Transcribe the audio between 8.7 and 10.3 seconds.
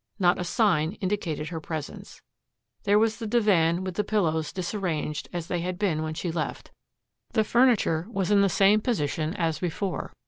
position as before.